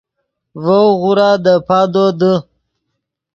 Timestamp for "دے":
1.43-1.55, 2.19-2.33